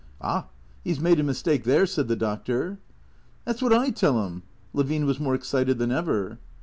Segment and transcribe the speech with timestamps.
[0.19, 0.47] "Ah,
[0.83, 2.79] he 's made a mistake there," said the Doctor."
[3.45, 4.41] That 's what I tell him."
[4.73, 6.39] Levine was more excited than ever.